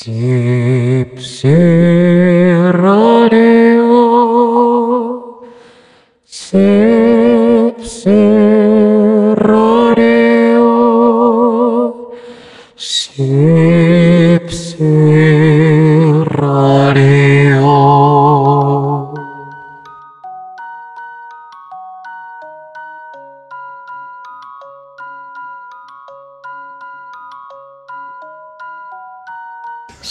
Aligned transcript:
Sipsiradio. 0.00 1.99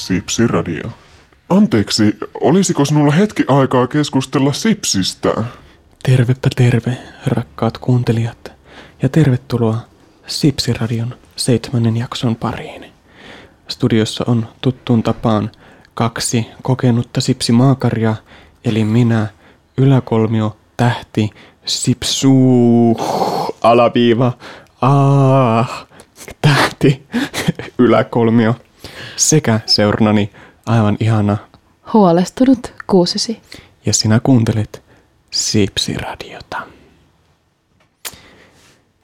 Sipsiradio. 0.10 0.89
Anteeksi, 1.50 2.18
olisiko 2.42 2.86
sinulla 2.86 3.11
hetki 3.11 3.43
aikaa 3.47 3.88
keskustella 3.88 4.54
Sipsistä? 4.54 5.43
Tervepä 6.04 6.50
terve, 6.56 6.97
rakkaat 7.25 7.78
kuuntelijat, 7.78 8.52
ja 9.02 9.10
tervetuloa 9.10 9.78
Sipsiradion 10.28 11.16
seitsemännen 11.36 11.97
jakson 11.97 12.36
pariin. 12.36 12.86
Studiossa 13.68 14.24
on 14.28 14.47
tuttuun 14.61 15.04
tapaan 15.04 15.52
kaksi 15.93 16.47
kokenutta 16.61 17.21
sipsimaakaria, 17.21 18.16
eli 18.66 18.83
minä, 18.83 19.28
yläkolmio, 19.78 20.57
tähti, 20.78 21.30
sipsuu, 21.66 22.97
alaviiva, 23.61 24.33
ah, 24.82 25.88
tähti, 26.41 27.07
yläkolmio, 27.78 28.55
sekä 29.16 29.60
seurannani 29.66 30.30
aivan 30.66 30.98
ihana 31.00 31.38
Huolestunut 31.94 32.73
kuusisi. 32.88 33.42
ja 33.86 33.94
sinä 33.94 34.19
kuuntelet 34.23 34.83
Sipsiradiota. 35.31 36.58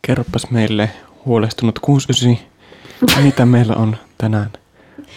Kerropas 0.01 0.51
meille 0.51 0.89
huolestunut 1.25 1.79
69, 1.79 3.23
mitä 3.23 3.45
meillä 3.45 3.75
on 3.75 3.97
tänään 4.17 4.49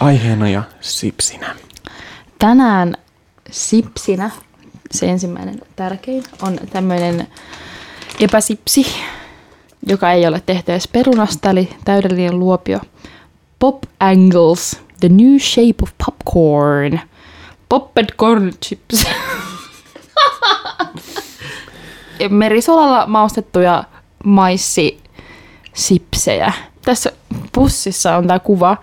aiheena 0.01 0.49
ja 0.49 0.63
sipsinä. 0.81 1.57
Tänään 2.39 2.95
sipsinä, 3.51 4.31
se 4.91 5.07
ensimmäinen 5.07 5.61
tärkein, 5.77 6.25
on 6.43 6.59
tämmöinen 6.71 7.27
epäsipsi, 8.21 8.87
joka 9.87 10.13
ei 10.13 10.27
ole 10.27 10.43
tehty 10.47 10.73
edes 10.73 10.89
perunasta, 10.89 11.51
eli 11.51 11.69
täydellinen 11.85 12.39
luopio. 12.39 12.81
Pop 13.59 13.79
Angles, 14.01 14.81
the 15.01 15.09
new 15.09 15.39
shape 15.39 15.75
of 15.83 15.91
popcorn. 16.05 17.01
Popped 17.69 18.07
corn 18.17 18.53
chips. 18.65 19.05
Merisolalla 22.29 23.07
maustettuja 23.07 23.85
maissisipsejä. 24.25 26.53
Tässä 26.85 27.13
pussissa 27.53 28.17
on 28.17 28.27
tämä 28.27 28.39
kuva, 28.39 28.77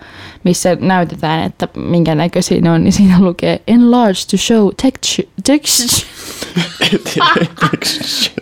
missä 0.43 0.77
näytetään, 0.79 1.43
että 1.43 1.67
minkä 1.75 2.15
näköisiä 2.15 2.61
ne 2.61 2.71
on, 2.71 2.83
niin 2.83 2.93
siinä 2.93 3.19
lukee 3.19 3.61
enlarge 3.67 4.19
to 4.31 4.37
show 4.37 4.69
texture. 4.81 5.27
texture. 5.45 6.07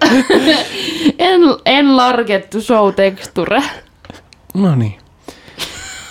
En, 1.19 1.41
enlarge 1.65 2.39
to 2.39 2.61
show 2.61 2.93
texture. 2.93 3.63
No 4.53 4.75
niin. 4.75 5.02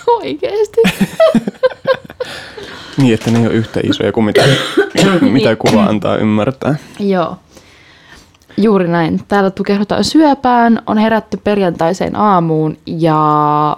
Oikeesti. 0.07 0.81
Niin, 2.97 3.13
että 3.13 3.31
ne 3.31 3.39
ei 3.39 3.47
ole 3.47 3.53
yhtä 3.53 3.79
isoja 3.83 4.11
kuin 4.11 4.25
mitä, 4.25 4.43
mitä 5.31 5.55
kuva 5.55 5.83
antaa 5.83 6.17
ymmärtää. 6.17 6.75
Joo. 6.99 7.37
Juuri 8.57 8.87
näin. 8.87 9.21
Täällä 9.27 9.51
tukehdutaan 9.51 10.03
syöpään, 10.03 10.81
on 10.87 10.97
herätty 10.97 11.37
perjantaiseen 11.37 12.15
aamuun 12.15 12.77
ja 12.85 13.77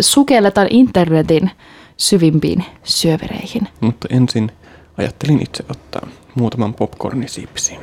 sukelletaan 0.00 0.66
internetin 0.70 1.50
syvimpiin 1.96 2.64
syövereihin. 2.84 3.68
Mutta 3.80 4.08
ensin 4.10 4.52
ajattelin 4.98 5.42
itse 5.42 5.64
ottaa 5.70 6.08
muutaman 6.34 6.74
popcornisipsin. 6.74 7.78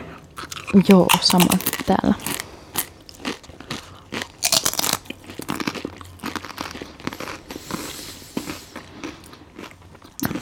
Joo, 0.90 1.08
sama 1.22 1.58
täällä. 1.86 2.14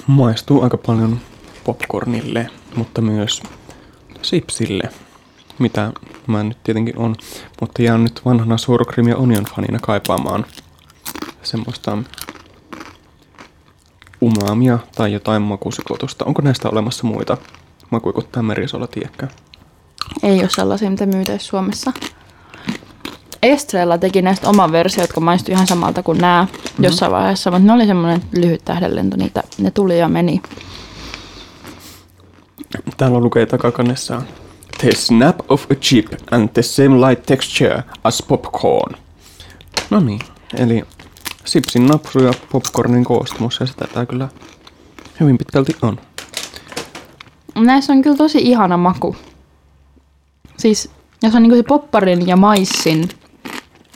Maistuu 0.07 0.62
aika 0.62 0.78
paljon 0.78 1.19
popcornille, 1.63 2.50
mutta 2.75 3.01
myös 3.01 3.44
sipsille, 4.22 4.90
mitä 5.59 5.91
mä 6.28 6.44
nyt 6.44 6.63
tietenkin 6.63 6.97
on. 6.97 7.16
Mutta 7.62 7.81
jään 7.81 8.03
nyt 8.03 8.22
vanhana 8.25 8.56
cream 8.91 9.07
ja 9.07 9.17
onion 9.17 9.46
fanina 9.56 9.79
kaipaamaan 9.81 10.46
semmoista 11.44 11.97
umamia 14.22 14.79
tai 14.96 15.13
jotain 15.13 15.41
makusekoitusta. 15.41 16.25
Onko 16.25 16.41
näistä 16.41 16.69
olemassa 16.69 17.07
muita 17.07 17.38
tämä 18.31 18.47
merisola, 18.47 18.88
tiedäkään? 18.88 19.31
Ei 20.23 20.40
ole 20.40 20.50
sellaisia, 20.50 20.90
mitä 20.90 21.06
myytäisi 21.06 21.46
Suomessa. 21.46 21.94
Estrella 23.44 23.98
teki 23.98 24.22
näistä 24.22 24.50
oman 24.50 24.72
versio, 24.72 25.03
jotka 25.03 25.20
maistui 25.20 25.53
ihan 25.53 25.68
samalta 25.68 26.03
kuin 26.03 26.18
nämä 26.18 26.48
mm-hmm. 26.52 26.86
jossain 26.86 27.12
vaiheessa, 27.12 27.52
mutta 27.52 27.66
ne 27.66 27.74
oli 27.74 27.86
semmoinen 27.86 28.22
lyhyt 28.38 28.66
tähdenlento, 28.66 29.18
niitä, 29.18 29.44
ne 29.58 29.72
tuli 29.72 30.00
ja 30.00 30.08
meni. 30.08 30.42
Täällä 32.97 33.20
lukee 33.20 33.46
takakannessa 33.46 34.22
The 34.78 34.92
snap 34.92 35.52
of 35.52 35.72
a 35.72 35.76
chip 35.76 36.08
and 36.31 36.50
the 36.50 36.62
same 36.62 37.09
light 37.09 37.26
texture 37.26 37.84
as 38.03 38.24
popcorn. 38.28 38.97
No 39.90 40.00
niin, 40.00 40.20
eli 40.58 40.84
sipsin 41.46 41.88
napsu 41.88 42.20
ja 42.20 42.31
popcornin 42.52 43.03
koostumus 43.03 43.59
ja 43.59 43.66
sitä 43.66 43.88
tää 43.94 44.06
kyllä 44.06 44.30
hyvin 45.20 45.38
pitkälti 45.38 45.76
on. 45.81 46.00
Näissä 47.56 47.94
on 47.94 48.02
kyllä 48.02 48.18
tosi 48.18 48.38
ihana 48.38 48.78
maku. 48.78 49.16
Siis, 50.58 50.92
jos 51.24 51.36
on 51.36 51.42
niinku 51.42 51.56
se 51.56 51.64
popparin 51.64 52.28
ja 52.28 52.36
maissin 52.36 53.09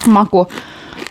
maku, 0.08 0.48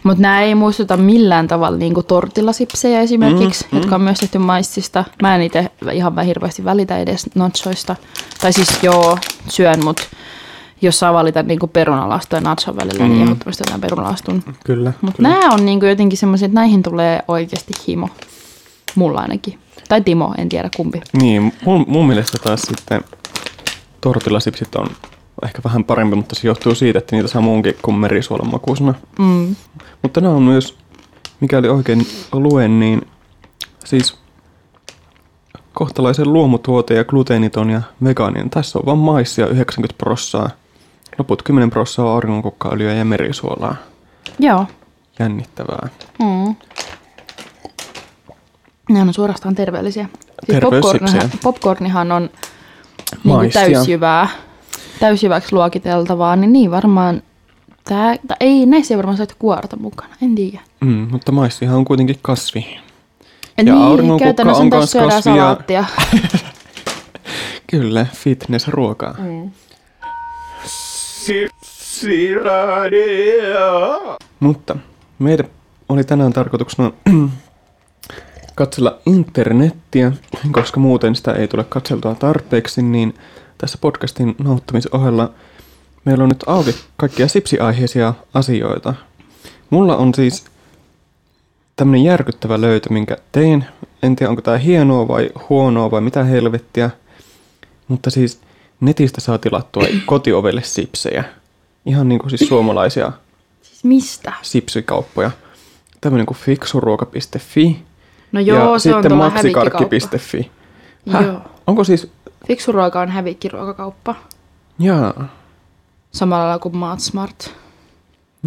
mutta 0.02 0.22
nämä 0.22 0.42
ei 0.42 0.54
muistuta 0.54 0.96
millään 0.96 1.48
tavalla 1.48 1.78
niinku 1.78 2.02
tortillasipsejä 2.02 3.00
esimerkiksi, 3.00 3.66
mm, 3.72 3.78
jotka 3.78 3.94
on 3.94 4.00
myös 4.00 4.18
tehty 4.18 4.38
maissista. 4.38 5.04
Mä 5.22 5.36
en 5.36 5.42
itse 5.42 5.70
ihan 5.92 6.16
vähän 6.16 6.26
hirveästi 6.26 6.64
välitä 6.64 6.98
edes 6.98 7.30
nachoista. 7.34 7.96
Tai 8.40 8.52
siis 8.52 8.82
joo, 8.82 9.18
syön, 9.48 9.84
mutta 9.84 10.02
jos 10.82 10.98
saa 10.98 11.12
valita 11.12 11.42
niinku 11.42 11.66
perunalasta 11.66 12.36
ja 12.36 12.40
nachon 12.40 12.76
välillä, 12.76 13.08
niin 13.08 13.22
ehdottomasti 13.22 13.64
otan 13.68 13.80
perunalastun. 13.80 14.44
Kyllä. 14.64 14.92
Mutta 15.00 15.22
nämä 15.22 15.54
on 15.54 15.66
niinku 15.66 15.86
jotenkin 15.86 16.18
semmoisia, 16.18 16.46
että 16.46 16.54
näihin 16.54 16.82
tulee 16.82 17.22
oikeasti 17.28 17.72
himo. 17.88 18.08
Mulla 18.94 19.20
ainakin. 19.20 19.58
Tai 19.88 20.00
Timo, 20.00 20.34
en 20.38 20.48
tiedä 20.48 20.68
kumpi. 20.76 21.00
Niin, 21.12 21.52
mun, 21.64 21.84
mun 21.88 22.06
mielestä 22.06 22.38
taas 22.38 22.62
sitten 22.62 23.00
tortillasipsit 24.00 24.74
on 24.74 24.86
ehkä 25.42 25.60
vähän 25.64 25.84
parempi, 25.84 26.16
mutta 26.16 26.34
se 26.34 26.46
johtuu 26.48 26.74
siitä, 26.74 26.98
että 26.98 27.16
niitä 27.16 27.28
saa 27.28 27.42
muunkin 27.42 27.74
kuin 27.82 27.94
merisuolan 27.94 28.50
makuisena. 28.50 28.94
Mm. 29.18 29.56
Mutta 30.02 30.20
nämä 30.20 30.34
on 30.34 30.42
myös, 30.42 30.78
mikäli 31.40 31.68
oikein 31.68 32.06
luen, 32.32 32.80
niin 32.80 33.02
siis 33.84 34.18
kohtalaisen 35.72 36.32
luomutuote 36.32 36.94
ja 36.94 37.04
gluteeniton 37.04 37.70
ja 37.70 37.82
vegaaninen. 38.04 38.50
Tässä 38.50 38.78
on 38.78 38.86
vain 38.86 38.98
maissia 38.98 39.46
90 39.46 39.98
prossaa. 39.98 40.50
Loput 41.18 41.42
10 41.42 41.70
prossaa 41.70 42.06
on 42.06 42.12
auringonkukkaöljyä 42.12 42.94
ja 42.94 43.04
merisuolaa. 43.04 43.76
Joo. 44.38 44.66
Jännittävää. 45.18 45.88
Mm. 46.18 46.56
Ne 48.88 49.00
on 49.00 49.14
suorastaan 49.14 49.54
terveellisiä. 49.54 50.08
Siis 50.46 50.60
popcornihan, 50.60 51.30
popcornihan 51.42 52.12
on 52.12 52.30
niin 53.24 53.52
täysjyvää, 53.52 54.28
täysjyväksi 55.00 55.52
luokiteltavaa, 55.54 56.36
niin 56.36 56.52
niin 56.52 56.70
varmaan 56.70 57.22
tää, 57.84 58.16
tai 58.28 58.36
ei, 58.40 58.66
näissä 58.66 58.94
ei 58.94 58.98
varmaan 58.98 59.16
saisi 59.16 59.34
kuorta 59.38 59.76
mukana, 59.76 60.14
en 60.22 60.34
tiedä. 60.34 60.60
Mm, 60.80 61.08
mutta 61.10 61.32
maissihan 61.32 61.76
on 61.76 61.84
kuitenkin 61.84 62.18
kasvi. 62.22 62.66
Ja 62.70 62.80
Ja 63.56 63.64
niin, 63.64 63.74
auringonkukka 63.84 64.24
käytännössä 64.24 64.62
on 64.62 64.86
syödään 64.86 65.10
kasvi 65.10 65.30
ja- 65.30 65.36
salaattia. 65.36 65.84
Kyllä, 67.70 68.06
fitness-ruokaa. 68.14 69.14
Mm. 69.18 69.50
Mutta 74.40 74.76
meidän 75.18 75.46
oli 75.88 76.04
tänään 76.04 76.32
tarkoituksena 76.32 76.92
katsella 78.54 78.98
internettiä, 79.06 80.12
koska 80.52 80.80
muuten 80.80 81.14
sitä 81.14 81.32
ei 81.32 81.48
tule 81.48 81.64
katseltua 81.64 82.14
tarpeeksi, 82.14 82.82
niin 82.82 83.14
tässä 83.60 83.78
podcastin 83.80 84.34
nauttamisen 84.44 84.94
ohella 84.94 85.30
meillä 86.04 86.22
on 86.24 86.28
nyt 86.28 86.44
auki 86.46 86.74
kaikkia 86.96 87.28
sipsiaiheisia 87.28 88.14
asioita. 88.34 88.94
Mulla 89.70 89.96
on 89.96 90.14
siis 90.14 90.44
tämmönen 91.76 92.04
järkyttävä 92.04 92.60
löytö, 92.60 92.92
minkä 92.92 93.16
tein. 93.32 93.64
En 94.02 94.16
tiedä, 94.16 94.30
onko 94.30 94.42
tämä 94.42 94.58
hienoa 94.58 95.08
vai 95.08 95.30
huonoa 95.48 95.90
vai 95.90 96.00
mitä 96.00 96.24
helvettiä. 96.24 96.90
Mutta 97.88 98.10
siis 98.10 98.40
netistä 98.80 99.20
saa 99.20 99.38
tilattua 99.38 99.82
kotiovelle 100.06 100.62
sipsejä. 100.62 101.24
Ihan 101.86 102.08
niin 102.08 102.18
kuin 102.18 102.30
siis 102.30 102.48
suomalaisia 102.48 103.12
Siis 103.62 103.84
mistä? 103.84 104.32
sipsikauppoja. 104.42 105.30
Tämmöinen 106.00 106.26
kuin 106.26 106.38
fiksuruoka.fi 106.38 107.82
No 108.32 108.40
joo, 108.40 108.58
ja 108.58 108.64
se 108.64 108.94
on 108.94 109.02
sitten 109.02 109.12
hävikkikauppa. 109.12 109.80
maksikarkki.fi. 109.80 110.50
Joo. 111.06 111.40
Onko 111.70 111.84
siis... 111.84 112.12
Fiksu 112.46 112.72
ruoka 112.72 113.00
on 113.00 113.08
hävikkiruokakauppa. 113.08 114.14
Jaa. 114.78 115.28
Samalla 116.12 116.44
lailla 116.44 116.58
kuin 116.58 116.76
Maatsmart. 116.76 117.54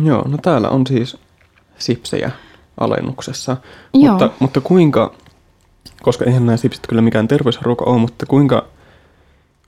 Joo, 0.03 0.27
no 0.27 0.37
täällä 0.41 0.69
on 0.69 0.87
siis 0.87 1.17
sipsejä 1.77 2.31
alennuksessa. 2.79 3.57
Joo. 3.93 4.11
Mutta, 4.11 4.29
mutta 4.39 4.61
kuinka, 4.61 5.13
koska 6.01 6.25
eihän 6.25 6.45
nämä 6.45 6.57
sipsit 6.57 6.87
kyllä 6.87 7.01
mikään 7.01 7.27
terveysruoka 7.27 7.85
ole, 7.85 7.99
mutta 7.99 8.25
kuinka, 8.25 8.65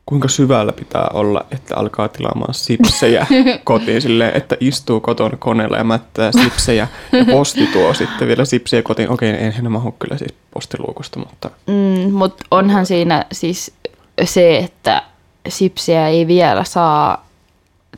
kuinka 0.06 0.28
syvällä 0.28 0.74
pitää 0.74 1.08
olla, 1.14 1.46
että 1.52 1.76
alkaa 1.78 2.08
tilaamaan 2.08 2.54
sipsejä 2.54 3.28
kotiin 3.64 4.02
silleen, 4.02 4.38
että 4.38 4.58
istuu 4.60 5.00
kotona 5.00 5.38
koneella 5.38 5.78
ja 5.78 5.84
mättää 5.84 6.32
sipsejä 6.32 6.88
ja 7.12 7.26
posti 7.32 7.68
tuo 7.68 7.94
sitten 7.94 8.28
vielä 8.28 8.46
sipsejä 8.46 8.84
kotiin. 8.84 9.10
Okei, 9.10 9.30
eihän 9.30 9.64
ne 9.64 9.70
mahu 9.70 9.92
kyllä 9.92 10.18
siis 10.18 10.34
postiluukusta, 10.54 11.20
mutta 11.20 11.50
Mm, 11.68 12.12
Mutta 12.14 12.46
onhan 12.52 12.86
siinä 12.86 13.26
siis 13.32 13.74
se, 14.24 14.58
että 14.58 15.04
sipsiä 15.48 16.08
ei 16.08 16.28
vielä 16.28 16.64
saa 16.64 17.26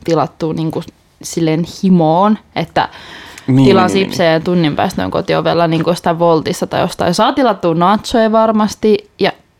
tilattua 0.04 0.54
niinku 0.54 0.82
silleen 1.22 1.64
himoon, 1.82 2.38
että 2.56 2.88
Niin, 3.46 3.56
niin, 3.56 3.68
tilaa 3.68 3.86
niin, 3.86 3.94
niin, 3.94 4.06
sipsejä 4.06 4.32
ja 4.32 4.40
tunnin 4.40 4.76
päästä 4.76 5.04
on 5.04 5.10
kotiovella 5.10 5.66
niin 5.66 5.84
kuin 5.84 5.96
sitä 5.96 6.18
Voltissa 6.18 6.66
tai 6.66 6.80
jostain. 6.80 7.14
Saa 7.14 7.32
tilattua 7.32 7.74
nachoja 7.74 8.32
varmasti 8.32 8.97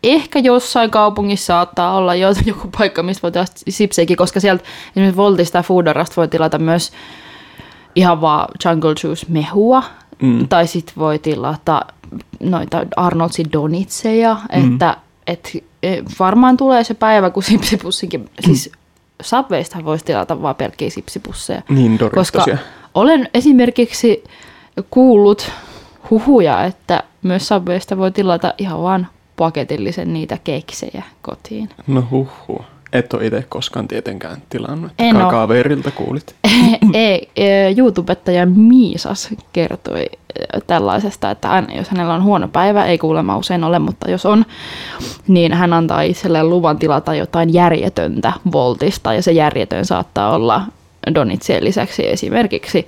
ehkä 0.02 0.38
jossain 0.38 0.90
kaupungissa 0.90 1.46
saattaa 1.46 1.96
olla 1.96 2.14
jo- 2.14 2.28
joku 2.46 2.68
paikka, 2.78 3.02
mistä 3.02 3.22
voi 3.22 3.32
tilata 3.32 3.52
sipsejäkin, 3.68 4.16
koska 4.16 4.40
sieltä 4.40 4.64
esimerkiksi 4.90 5.16
Voltista 5.16 5.58
ja 5.58 5.62
Foodarasta 5.62 6.16
voi 6.16 6.28
tilata 6.28 6.58
myös 6.58 6.92
ihan 7.94 8.20
vaan 8.20 8.48
Jungle 8.64 8.94
Juice 9.04 9.26
mehua, 9.28 9.82
mm. 10.22 10.48
tai 10.48 10.66
sitten 10.66 10.94
voi 10.98 11.18
tilata 11.18 11.86
noita 12.40 12.86
Arnoldsin 12.96 13.52
donitseja, 13.52 14.36
mm. 14.56 14.74
että 14.74 14.96
et, 15.26 15.50
e, 15.82 16.02
varmaan 16.18 16.56
tulee 16.56 16.84
se 16.84 16.94
päivä, 16.94 17.30
kun 17.30 17.42
sipsipussinkin, 17.42 18.30
siis 18.40 18.70
Subwaysta 19.22 19.84
voisi 19.84 20.04
tilata 20.04 20.42
vaan 20.42 20.54
pelkkiä 20.54 20.90
sipsipusseja. 20.90 21.62
Niin, 21.68 21.98
koska 22.14 22.44
olen 22.94 23.28
esimerkiksi 23.34 24.24
kuullut 24.90 25.50
huhuja, 26.10 26.64
että 26.64 27.02
myös 27.22 27.48
Subwaysta 27.48 27.98
voi 27.98 28.10
tilata 28.10 28.54
ihan 28.58 28.82
vaan 28.82 29.06
paketillisen 29.38 30.12
niitä 30.12 30.38
keksejä 30.44 31.02
kotiin. 31.22 31.68
No 31.86 32.04
huhhuh. 32.10 32.64
Et 32.92 33.14
ole 33.14 33.26
itse 33.26 33.44
koskaan 33.48 33.88
tietenkään 33.88 34.42
tilannut. 34.50 34.92
En 34.98 35.16
oo. 35.16 35.30
Kaverilta 35.30 35.90
kuulit. 35.90 36.34
Ei, 36.94 37.30
e, 37.36 37.74
YouTubettaja 37.76 38.46
Miisas 38.46 39.28
kertoi 39.52 40.06
tällaisesta, 40.66 41.30
että 41.30 41.48
hän, 41.48 41.66
jos 41.76 41.88
hänellä 41.88 42.14
on 42.14 42.22
huono 42.22 42.48
päivä, 42.48 42.84
ei 42.84 42.98
kuulemma 42.98 43.36
usein 43.36 43.64
ole, 43.64 43.78
mutta 43.78 44.10
jos 44.10 44.26
on, 44.26 44.44
niin 45.28 45.52
hän 45.52 45.72
antaa 45.72 46.02
itselleen 46.02 46.50
luvan 46.50 46.78
tilata 46.78 47.14
jotain 47.14 47.52
järjetöntä 47.52 48.32
Voltista, 48.52 49.14
ja 49.14 49.22
se 49.22 49.32
järjetön 49.32 49.84
saattaa 49.84 50.34
olla 50.34 50.62
Donitsien 51.14 51.64
lisäksi 51.64 52.08
esimerkiksi 52.08 52.86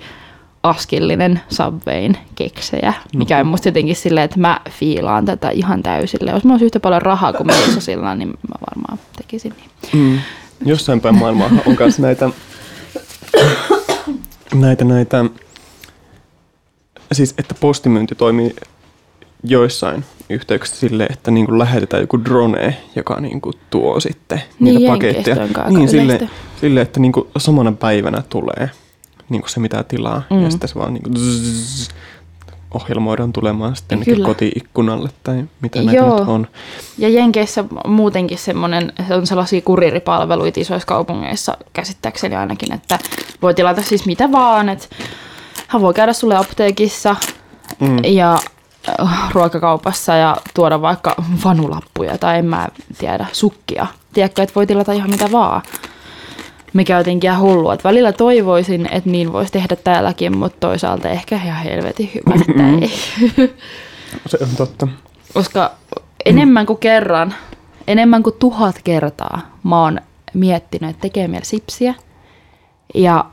askillinen 0.63 1.41
Subwayn 1.49 2.17
keksejä, 2.35 2.93
mikä 3.15 3.37
on 3.37 3.47
musta 3.47 3.67
jotenkin 3.67 3.95
silleen, 3.95 4.25
että 4.25 4.39
mä 4.39 4.59
fiilaan 4.69 5.25
tätä 5.25 5.49
ihan 5.49 5.83
täysille. 5.83 6.31
Jos 6.31 6.43
mä 6.43 6.53
olisi 6.53 6.65
yhtä 6.65 6.79
paljon 6.79 7.01
rahaa 7.01 7.33
kuin 7.33 7.47
Miisasilla, 7.47 8.15
niin 8.15 8.29
mä 8.29 8.55
varmaan 8.69 8.99
tekisin 9.17 9.53
niin. 9.57 9.69
Mm. 9.93 10.19
Jossain 10.65 11.01
päin 11.01 11.17
maailmaa 11.17 11.49
on 11.65 11.75
myös 11.79 11.99
näitä, 11.99 12.29
näitä, 14.53 14.85
näitä, 14.85 15.25
siis 17.11 17.33
että 17.37 17.55
postimyynti 17.59 18.15
toimii 18.15 18.55
joissain 19.43 20.05
yhteyksissä 20.29 20.79
silleen, 20.79 21.13
että 21.13 21.31
niin 21.31 21.45
kuin 21.45 21.59
lähetetään 21.59 22.03
joku 22.03 22.25
drone, 22.25 22.77
joka 22.95 23.21
niin 23.21 23.41
kuin 23.41 23.53
tuo 23.69 23.99
sitten 23.99 24.41
Niin, 24.59 24.75
niitä 24.75 24.91
paketteja. 24.91 25.47
Niin, 25.69 25.89
silleen, 25.89 26.29
silleen, 26.61 26.83
että 26.83 26.99
niin 26.99 27.11
kuin 27.11 27.27
samana 27.37 27.71
päivänä 27.71 28.23
tulee 28.29 28.69
niin 29.31 29.41
kuin 29.41 29.49
se 29.49 29.59
mitä 29.59 29.83
tilaa 29.83 30.21
mm. 30.29 30.43
Ja 30.43 30.51
sitten 30.51 30.69
se 30.69 30.75
vaan 30.75 30.93
niin 30.93 31.03
kuin 31.03 31.17
zzz, 31.17 31.89
ohjelmoidaan 32.73 33.33
tulemaan 33.33 33.75
sitten 33.75 34.03
Kyllä. 34.05 34.25
kotiikkunalle 34.25 35.09
tai 35.23 35.43
mitä 35.61 35.81
näitä 35.81 36.01
Joo. 36.01 36.19
nyt 36.19 36.27
on. 36.27 36.47
Ja 36.97 37.09
Jenkeissä 37.09 37.63
muutenkin 37.87 38.37
semmoinen, 38.37 38.93
se 39.07 39.15
on 39.15 39.27
sellaisia 39.27 39.61
kuriripalveluita 39.61 40.59
isoissa 40.59 40.87
kaupungeissa 40.87 41.57
käsittääkseni 41.73 42.35
ainakin, 42.35 42.73
että 42.73 42.99
voi 43.41 43.53
tilata 43.53 43.81
siis 43.81 44.05
mitä 44.05 44.31
vaan, 44.31 44.69
että 44.69 44.87
hän 45.67 45.81
voi 45.81 45.93
käydä 45.93 46.13
sulle 46.13 46.35
apteekissa 46.35 47.15
Mm. 47.79 47.97
ja 48.03 48.39
äh, 49.01 49.31
ruokakaupassa 49.33 50.15
ja 50.15 50.37
tuoda 50.53 50.81
vaikka 50.81 51.15
vanulappuja 51.45 52.17
tai 52.17 52.39
en 52.39 52.45
mä 52.45 52.67
tiedä, 52.97 53.25
sukkia. 53.31 53.87
Tiedätkö, 54.13 54.43
että 54.43 54.55
voi 54.55 54.67
tilata 54.67 54.93
ihan 54.93 55.09
mitä 55.09 55.31
vaan. 55.31 55.61
Mikä 56.73 56.95
on 56.95 56.99
jotenkin 56.99 57.39
hullua. 57.39 57.73
Että 57.73 57.89
välillä 57.89 58.13
toivoisin, 58.13 58.89
että 58.91 59.09
niin 59.09 59.33
voisi 59.33 59.51
tehdä 59.51 59.75
täälläkin, 59.75 60.37
mutta 60.37 60.67
toisaalta 60.67 61.09
ehkä 61.09 61.35
ihan 61.35 61.63
helvetin 61.63 62.11
hyvä, 62.15 62.41
että 62.41 62.69
ei. 62.81 62.91
Se 64.25 64.37
on 64.41 64.49
totta. 64.57 64.87
Koska 65.33 65.71
enemmän 66.25 66.65
kuin 66.65 66.79
kerran, 66.79 67.35
enemmän 67.87 68.23
kuin 68.23 68.35
tuhat 68.39 68.75
kertaa 68.83 69.41
mä 69.63 69.81
oon 69.83 70.01
miettinyt, 70.33 70.89
että 70.89 71.01
tekee 71.01 71.27
mieli 71.27 71.45
sipsiä. 71.45 71.95
Ja 72.95 73.25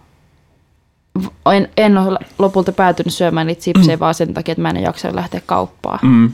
en, 1.55 1.69
en 1.77 1.99
ole 1.99 2.19
lopulta 2.39 2.73
päätynyt 2.73 3.15
syömään 3.15 3.47
niitä 3.47 3.63
sipsejä 3.63 3.99
vaan 3.99 4.15
sen 4.15 4.35
takia, 4.35 4.53
että 4.53 4.63
mä 4.63 4.71
en 4.71 4.83
jaksa 4.83 5.17
lähteä 5.17 5.41
kauppaan. 5.47 5.99
Mm. 6.03 6.33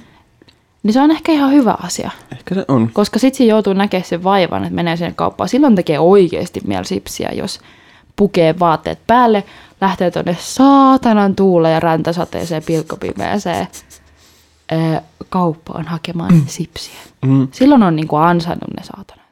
Niin 0.85 0.93
se 0.93 1.01
on 1.01 1.11
ehkä 1.11 1.33
ihan 1.33 1.53
hyvä 1.53 1.77
asia. 1.83 2.11
Ehkä 2.33 2.55
se 2.55 2.65
on. 2.69 2.91
Koska 2.93 3.19
sit 3.19 3.35
siinä 3.35 3.51
joutuu 3.51 3.73
näkemään 3.73 4.05
sen 4.05 4.25
vaivan, 4.25 4.63
että 4.65 4.75
menee 4.75 4.97
sinne 4.97 5.13
kauppaan. 5.17 5.49
Silloin 5.49 5.75
tekee 5.75 5.99
oikeasti 5.99 6.61
mieli 6.67 6.85
sipsiä, 6.85 7.31
jos 7.33 7.61
pukee 8.17 8.59
vaatteet 8.59 8.99
päälle, 9.07 9.45
lähtee 9.81 10.11
tuonne 10.11 10.37
saatanan 10.41 11.37
tuuleen 11.37 11.75
ja 11.75 11.81
räntäsateeseen 11.81 12.63
pilkkopimeeseen 12.67 13.67
ö, 14.73 15.01
kauppaan 15.29 15.87
hakemaan 15.87 16.43
sipsiä. 16.47 17.01
Mm. 17.27 17.49
Silloin 17.53 17.83
on 17.83 17.97
niinku 17.97 18.17
ansainnut 18.17 18.75
ne 18.77 18.83
saatana. 18.83 19.23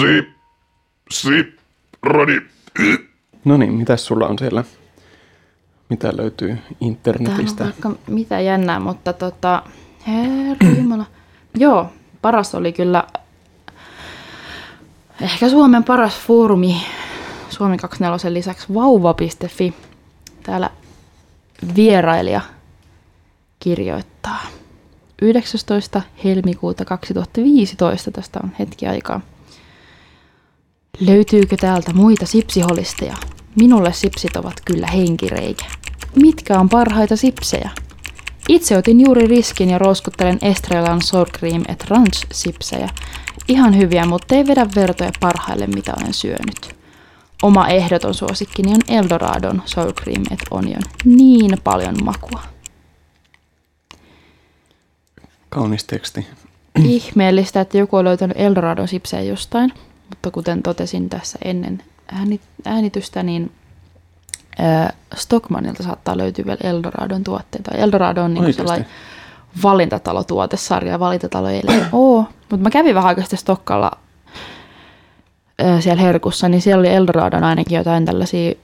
Sip, 0.00 0.28
sip, 1.10 1.58
radi. 2.02 2.40
No 3.44 3.56
niin, 3.56 3.72
mitäs 3.72 4.06
sulla 4.06 4.26
on 4.26 4.38
siellä? 4.38 4.64
Mitä 5.88 6.12
löytyy 6.16 6.48
Täällä 6.48 6.62
on 6.80 6.86
internetistä? 6.88 7.64
vaikka 7.64 7.92
mitä 8.06 8.40
jännää, 8.40 8.80
mutta 8.80 9.12
tota, 9.12 9.62
herra 10.06 10.68
jumala. 10.76 11.06
Joo, 11.54 11.86
paras 12.22 12.54
oli 12.54 12.72
kyllä 12.72 13.04
ehkä 15.20 15.48
Suomen 15.48 15.84
paras 15.84 16.18
foorumi 16.18 16.82
Suomi 17.52 17.78
24 17.78 18.34
lisäksi 18.34 18.74
vauva.fi. 18.74 19.74
Täällä 20.42 20.70
vierailija 21.76 22.40
kirjoittaa 23.58 24.46
19. 25.22 26.02
helmikuuta 26.24 26.84
2015, 26.84 28.10
tästä 28.10 28.40
on 28.42 28.52
hetki 28.58 28.86
aikaa. 28.86 29.20
Löytyykö 31.00 31.56
täältä 31.56 31.92
muita 31.92 32.26
sipsiholisteja? 32.26 33.16
Minulle 33.56 33.92
sipsit 33.92 34.36
ovat 34.36 34.54
kyllä 34.64 34.86
henkireikä. 34.86 35.64
Mitkä 36.16 36.60
on 36.60 36.68
parhaita 36.68 37.16
sipsejä? 37.16 37.70
Itse 38.48 38.76
otin 38.76 39.00
juuri 39.00 39.26
riskin 39.26 39.70
ja 39.70 39.78
rouskuttelen 39.78 40.38
Estrelan 40.42 41.02
Sour 41.02 41.30
Cream 41.30 41.62
et 41.68 41.84
Ranch 41.88 42.26
sipsejä. 42.32 42.88
Ihan 43.48 43.76
hyviä, 43.76 44.06
mutta 44.06 44.34
ei 44.34 44.46
vedä 44.46 44.66
vertoja 44.74 45.10
parhaille, 45.20 45.66
mitä 45.66 45.92
olen 46.00 46.14
syönyt. 46.14 46.76
Oma 47.42 47.68
ehdoton 47.68 48.14
suosikkini 48.14 48.72
on 48.72 48.80
Eldoradon 48.88 49.62
Sour 49.64 49.92
Cream 49.92 50.22
et 50.30 50.40
Onion. 50.50 50.82
Niin 51.04 51.58
paljon 51.64 51.94
makua. 52.04 52.42
Kaunis 55.48 55.84
teksti. 55.84 56.26
Ihmeellistä, 56.84 57.60
että 57.60 57.78
joku 57.78 57.96
on 57.96 58.04
löytänyt 58.04 58.36
Eldoradon 58.40 58.88
sipsejä 58.88 59.22
jostain, 59.22 59.72
mutta 60.10 60.30
kuten 60.30 60.62
totesin 60.62 61.08
tässä 61.08 61.38
ennen 61.44 61.82
äänitystä, 62.64 63.22
niin 63.22 63.52
ää, 64.58 64.92
Stockmannilta 65.14 65.82
saattaa 65.82 66.16
löytyä 66.18 66.44
vielä 66.44 66.70
Eldoradon 66.70 67.24
tuotteita. 67.24 67.70
Eldorado 67.70 68.22
on 68.22 68.34
niin 68.34 68.44
Oikeasti? 68.44 68.62
sellainen 68.62 68.86
valintatalotuotesarja. 69.62 71.00
Valintatalo 71.00 71.48
ei 71.48 71.62
ole, 71.92 72.26
mutta 72.50 72.62
mä 72.62 72.70
kävin 72.70 72.94
vähän 72.94 73.08
aikaa 73.08 73.24
Stokkalla 73.34 73.90
siellä 75.80 76.02
herkussa, 76.02 76.48
niin 76.48 76.60
siellä 76.60 76.80
oli 76.80 76.88
Eldoradon 76.88 77.44
ainakin 77.44 77.76
jotain 77.76 78.04
tällaisia 78.04 78.54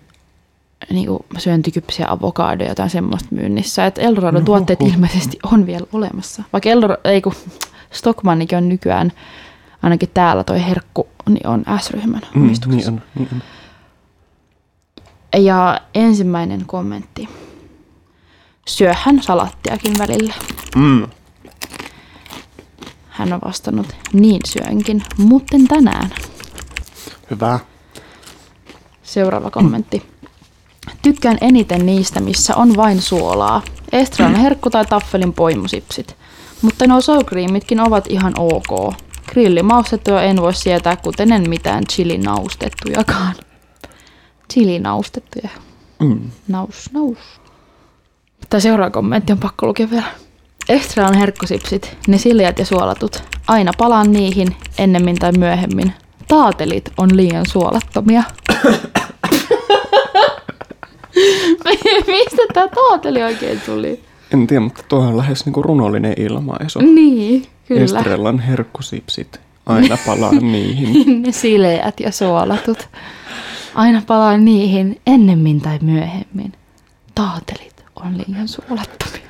niinku 0.91 1.25
syöntikypsiä 1.39 2.07
avokadoja 2.09 2.75
tai 2.75 2.91
semmoista 2.91 3.29
myynnissä. 3.31 3.87
Että 3.87 4.01
Eldoradon 4.01 4.45
tuotteet 4.45 4.83
ilmeisesti 4.83 5.39
on 5.53 5.67
vielä 5.67 5.87
olemassa. 5.93 6.43
Vaikka 6.53 6.71
Eldorado, 6.71 7.01
ei 7.05 7.23
kun 7.23 7.35
Stockmannikin 7.91 8.59
on 8.59 8.69
nykyään, 8.69 9.13
ainakin 9.83 10.11
täällä 10.15 10.45
toi 10.45 10.65
herkku, 10.67 11.09
niin 11.29 11.47
on 11.47 11.65
S-ryhmän 11.81 12.21
Mm, 12.35 12.43
omistuksessa. 12.43 12.91
niin 12.91 13.03
on, 13.17 13.23
niin 13.25 13.29
on. 13.33 13.43
Ja 15.45 15.81
ensimmäinen 15.95 16.67
kommentti. 16.67 17.29
Syöhän 18.69 19.23
salattiakin 19.23 19.99
välillä. 19.99 20.35
Mm. 20.77 21.07
Hän 23.09 23.33
on 23.33 23.41
vastannut, 23.45 23.87
niin 24.13 24.41
syönkin, 24.47 25.03
mutten 25.19 25.69
tänään. 25.69 26.11
Hyvä. 27.31 27.59
Seuraava 29.03 29.51
kommentti. 29.51 30.03
Tykkään 31.03 31.39
eniten 31.41 31.87
niistä, 31.87 32.21
missä 32.21 32.57
on 32.57 32.77
vain 32.77 33.03
suolaa. 33.03 33.63
Estraan 33.93 34.35
herkku 34.35 34.71
tai 34.71 34.85
taffelin 34.85 35.33
poimusipsit. 35.33 36.17
Mutta 36.63 36.87
nuo 36.87 37.01
sour 37.01 37.25
creamitkin 37.25 37.81
ovat 37.81 38.05
ihan 38.09 38.33
ok. 38.39 38.95
Grillimaustettuja 39.33 40.23
en 40.23 40.37
voi 40.41 40.55
sietää, 40.55 40.97
kuten 40.97 41.33
en 41.33 41.49
mitään 41.49 41.85
chilinaustettujakaan. 41.87 43.35
Chilinaustettuja. 44.53 45.49
Mm. 46.01 46.31
Naus, 46.49 46.91
naus. 46.93 47.19
Tämä 48.51 48.61
seuraava 48.61 48.91
kommentti 48.91 49.33
on 49.33 49.39
pakko 49.39 49.67
lukea 49.67 49.91
vielä. 49.91 50.07
Extra 50.69 51.07
on 51.07 51.15
herkkusipsit, 51.15 51.97
ne 52.09 52.19
siljat 52.19 52.59
ja 52.59 52.65
suolatut. 52.65 53.23
Aina 53.49 53.73
palaan 53.79 54.13
niihin, 54.13 54.57
ennemmin 54.79 55.17
tai 55.17 55.33
myöhemmin. 55.33 55.93
Taatelit 56.29 56.93
on 56.97 57.17
liian 57.17 57.47
suolattomia. 57.47 58.23
Mistä 62.07 62.43
tämä 62.55 62.69
taateli 62.69 63.23
oikein 63.23 63.61
tuli? 63.61 64.01
En 64.33 64.47
tiedä, 64.47 64.61
mutta 64.61 64.83
tuohan 64.89 65.09
on 65.09 65.17
lähes 65.17 65.45
niinku 65.45 65.63
runollinen 65.63 66.15
ilmaisu. 66.17 66.79
Niin, 66.79 67.47
kyllä. 67.69 67.85
Estrellan 67.85 68.39
herkkusipsit. 68.39 69.41
Aina 69.67 69.99
palaa 70.07 70.33
niihin. 70.53 71.23
ne 71.23 71.33
sileät 71.33 72.01
ja 72.01 72.13
suolatut. 72.13 72.89
Aina 73.75 74.03
palaan 74.07 74.45
niihin 74.45 75.01
ennemmin 75.07 75.61
tai 75.61 75.79
myöhemmin. 75.83 76.53
Taatelit 77.15 77.85
on 77.97 78.19
liian 78.19 78.49
suolattomia. 78.49 79.29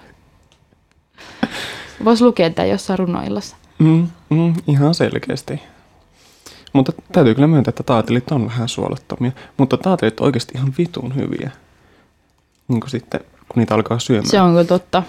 Voisi 2.04 2.25
lukea 2.25 2.50
tämä 2.50 2.66
jossain 2.66 2.99
runoillassa. 2.99 3.57
Mm, 3.78 4.09
mm, 4.30 4.54
ihan 4.66 4.95
selkeästi. 4.95 5.61
Mutta 6.73 6.92
täytyy 7.12 7.35
kyllä 7.35 7.49
myöntää, 7.49 7.71
että 7.71 7.83
taatelit 7.83 8.30
on 8.30 8.47
vähän 8.47 8.68
suolattomia. 8.68 9.33
Mutta 9.57 9.76
taatelit 9.76 10.21
on 10.21 10.26
oikeasti 10.26 10.52
ihan 10.54 10.75
vitun 10.78 11.14
hyviä. 11.14 11.50
Niin 12.68 12.80
kuin 12.80 12.90
sitten, 12.90 13.21
kun 13.49 13.61
niitä 13.61 13.75
alkaa 13.75 13.99
syömään. 13.99 14.26
Se 14.30 14.40
on 14.40 14.50
kyllä 14.50 14.64
totta. 14.64 15.02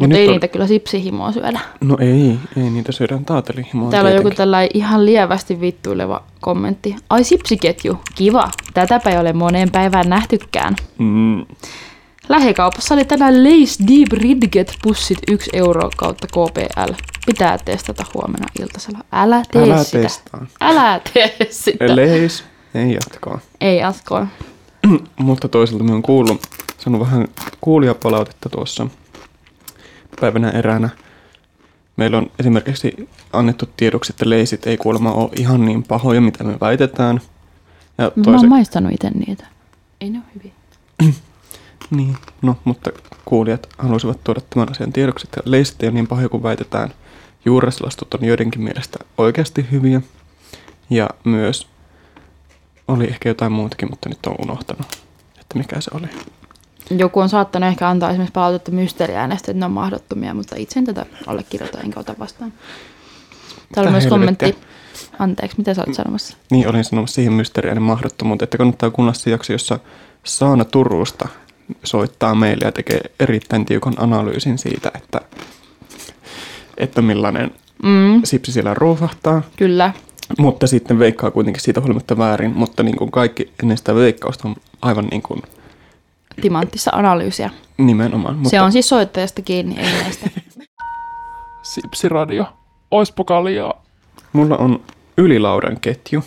Mutta 0.00 0.16
ei 0.16 0.26
on- 0.26 0.32
niitä 0.32 0.48
kyllä 0.48 0.66
sipsihimoa 0.66 1.32
syödä. 1.32 1.60
No 1.80 1.96
ei, 2.00 2.38
ei 2.56 2.70
niitä 2.70 2.92
syödään 2.92 3.24
taatelihimoa 3.24 3.90
Täällä 3.90 4.08
on 4.08 4.14
joku 4.14 4.22
tietenkin. 4.22 4.36
tällainen 4.36 4.70
ihan 4.74 5.06
lievästi 5.06 5.60
vittuileva 5.60 6.22
kommentti. 6.40 6.96
Ai 7.10 7.24
sipsiketju, 7.24 7.98
kiva. 8.14 8.50
Tätäpä 8.74 9.10
ei 9.10 9.18
ole 9.18 9.32
moneen 9.32 9.70
päivään 9.70 10.08
nähtykään. 10.08 10.76
Mm, 10.98 11.46
Lähikaupassa 12.28 12.94
oli 12.94 13.04
tänään 13.04 13.44
Lace 13.44 13.84
Deep 13.88 14.12
Ridget 14.12 14.74
pussit 14.82 15.18
1 15.30 15.50
euro 15.52 15.90
kautta 15.96 16.26
KPL. 16.26 16.92
Pitää 17.26 17.58
testata 17.64 18.04
huomenna 18.14 18.46
iltasella. 18.60 18.98
Älä 19.12 19.42
tee 19.52 19.62
Älä 19.62 19.84
sitä. 19.84 20.02
testaa. 20.02 20.46
Älä 20.60 21.00
tee 21.14 21.36
sitä. 21.50 21.96
Leis 21.96 22.44
ei 22.74 22.92
jatkaa. 22.94 23.38
Ei 23.60 23.78
jatkoa. 23.78 24.26
Mutta 25.18 25.48
toisaalta 25.48 25.84
me 25.84 25.92
on 25.92 26.02
kuullut, 26.02 26.40
saanut 26.78 27.00
vähän 27.00 27.28
kuulijapalautetta 27.60 28.48
tuossa 28.48 28.86
päivänä 30.20 30.50
eräänä. 30.50 30.88
Meillä 31.96 32.18
on 32.18 32.30
esimerkiksi 32.38 33.08
annettu 33.32 33.68
tiedoksi, 33.76 34.12
että 34.12 34.30
leisit 34.30 34.66
ei 34.66 34.76
kuulemma 34.76 35.12
ole 35.12 35.30
ihan 35.36 35.64
niin 35.64 35.82
pahoja, 35.82 36.20
mitä 36.20 36.44
me 36.44 36.60
väitetään. 36.60 37.20
Ja 37.98 38.12
Mä 38.16 38.36
oon 38.36 38.48
maistanut 38.48 38.92
itse 38.92 39.10
niitä. 39.10 39.46
Ei 40.00 40.10
ne 40.10 40.18
ole 40.18 40.26
hyviä. 40.34 40.52
niin, 41.96 42.16
no, 42.42 42.56
mutta 42.64 42.90
kuulijat 43.24 43.68
halusivat 43.78 44.24
tuoda 44.24 44.40
tämän 44.50 44.70
asian 44.70 44.92
tiedoksi, 44.92 45.26
että 45.26 45.40
leisit 45.44 45.82
ei 45.82 45.88
ole 45.88 45.94
niin 45.94 46.06
pahoja 46.06 46.28
kuin 46.28 46.42
väitetään. 46.42 46.90
Juureslastut 47.44 48.14
on 48.14 48.24
joidenkin 48.24 48.62
mielestä 48.62 48.98
oikeasti 49.18 49.66
hyviä. 49.70 50.00
Ja 50.90 51.10
myös 51.24 51.66
oli 52.88 53.04
ehkä 53.04 53.28
jotain 53.28 53.52
muutakin, 53.52 53.90
mutta 53.90 54.08
nyt 54.08 54.26
on 54.26 54.34
unohtanut, 54.38 54.86
että 55.40 55.58
mikä 55.58 55.80
se 55.80 55.90
oli. 55.94 56.06
Joku 56.98 57.20
on 57.20 57.28
saattanut 57.28 57.68
ehkä 57.68 57.88
antaa 57.88 58.10
esimerkiksi 58.10 58.32
palautetta 58.32 58.70
mysteeriäänestä, 58.70 59.50
että 59.52 59.58
ne 59.60 59.66
on 59.66 59.72
mahdottomia, 59.72 60.34
mutta 60.34 60.56
itse 60.58 60.78
en 60.78 60.84
tätä 60.84 61.06
allekirjoita 61.26 61.80
enkä 61.80 62.00
ota 62.00 62.14
vastaan. 62.18 62.52
Täällä 63.74 63.88
on 63.88 63.92
myös 63.94 64.06
kommentti. 64.06 64.46
helvettiä? 64.46 64.70
Anteeksi, 65.18 65.58
mitä 65.58 65.74
sä 65.74 65.82
olet 65.86 65.94
sanomassa? 65.94 66.36
Niin, 66.50 66.68
olin 66.68 66.84
sanomassa 66.84 67.14
siihen 67.14 67.32
mysteeriäinen 67.32 67.82
mahdottomuuteen, 67.82 68.46
että 68.46 68.58
kannattaa 68.58 68.90
kuunnella 68.90 69.18
se 69.18 69.30
jakso, 69.30 69.52
jossa 69.52 69.78
Saana 70.24 70.64
Turusta 70.64 71.28
soittaa 71.84 72.34
meille 72.34 72.64
ja 72.64 72.72
tekee 72.72 73.00
erittäin 73.20 73.66
tiukan 73.66 73.94
analyysin 73.96 74.58
siitä, 74.58 74.90
että, 74.94 75.20
että 76.76 77.02
millainen 77.02 77.50
Mm, 77.82 78.20
sipsi 78.24 78.52
siellä 78.52 78.74
ruuhahtaa, 78.74 79.42
kyllä. 79.56 79.92
mutta 80.38 80.66
sitten 80.66 80.98
veikkaa 80.98 81.30
kuitenkin 81.30 81.62
siitä 81.62 81.80
huolimatta 81.80 82.18
väärin, 82.18 82.52
mutta 82.56 82.82
niin 82.82 82.96
kuin 82.96 83.10
kaikki 83.10 83.52
ennen 83.62 83.78
sitä 83.78 83.94
veikkausta 83.94 84.48
on 84.48 84.56
aivan 84.82 85.04
niin 85.04 85.22
kuin 85.22 85.42
Timanttissa 86.40 86.90
analyysiä. 86.94 87.50
nimenomaan. 87.78 88.34
Mutta 88.34 88.50
Se 88.50 88.60
on 88.60 88.72
siis 88.72 88.88
soittajasta 88.88 89.42
kiinni, 89.42 89.76
ei 89.78 89.92
meistä. 90.02 90.30
Sipsiradio. 91.62 92.44
Oispo 92.90 93.24
kaljaa. 93.24 93.82
Mulla 94.32 94.56
on 94.56 94.80
ylilaudan 95.16 95.80
ketju. 95.80 96.24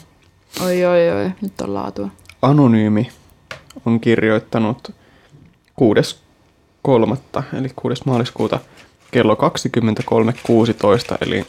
Oi, 0.66 0.86
oi, 0.86 1.10
oi, 1.12 1.32
nyt 1.42 1.62
on 1.62 1.74
laatua. 1.74 2.10
Anonyymi 2.42 3.10
on 3.86 4.00
kirjoittanut 4.00 4.92
6.3. 5.82 7.44
eli 7.58 7.70
6. 7.76 8.02
maaliskuuta 8.06 8.60
kello 9.12 9.34
23.16 9.34 11.18
eli 11.22 11.46